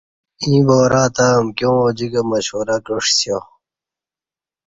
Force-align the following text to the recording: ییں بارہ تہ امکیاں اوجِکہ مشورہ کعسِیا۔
ییں 0.43 0.63
بارہ 0.67 1.03
تہ 1.15 1.25
امکیاں 1.39 1.75
اوجِکہ 1.81 2.21
مشورہ 2.29 2.77
کعسِیا۔ 2.85 3.37